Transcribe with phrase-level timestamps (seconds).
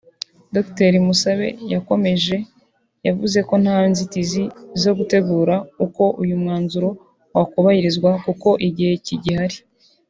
[0.55, 2.35] Dr Musabe yakomeje
[3.07, 4.43] yavuze ko nta nzitizi
[4.81, 6.89] zo gutegura uko uyu mwanzuro
[7.37, 9.57] wakubahirizwa kuko igihe kigihari